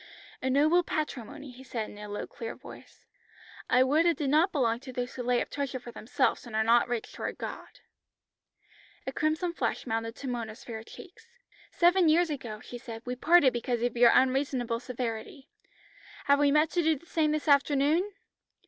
"A 0.41 0.49
noble 0.49 0.81
patrimony," 0.81 1.51
he 1.51 1.63
said 1.63 1.87
in 1.91 1.97
a 1.99 2.09
low 2.09 2.25
clear 2.25 2.55
voice. 2.55 3.05
"I 3.69 3.83
would 3.83 4.07
it 4.07 4.17
did 4.17 4.31
not 4.31 4.51
belong 4.51 4.79
to 4.79 4.91
those 4.91 5.13
who 5.13 5.21
lay 5.21 5.39
up 5.43 5.51
treasure 5.51 5.77
for 5.79 5.91
themselves 5.91 6.47
and 6.47 6.55
are 6.55 6.63
not 6.63 6.87
rich 6.87 7.13
toward 7.13 7.37
God." 7.37 7.81
A 9.05 9.11
crimson 9.11 9.53
flush 9.53 9.85
mounted 9.85 10.15
to 10.15 10.27
Mona's 10.27 10.63
fair 10.63 10.81
cheeks. 10.81 11.27
"Seven 11.71 12.09
years 12.09 12.31
ago," 12.31 12.59
she 12.61 12.79
said 12.79 13.03
"we 13.05 13.15
parted 13.15 13.53
because 13.53 13.83
of 13.83 13.95
your 13.95 14.09
unreasonable 14.11 14.79
severity. 14.79 15.51
Have 16.25 16.39
we 16.39 16.49
met 16.51 16.71
to 16.71 16.81
do 16.81 16.95
the 16.97 17.05
same 17.05 17.31
this 17.31 17.47
afternoon?" 17.47 18.11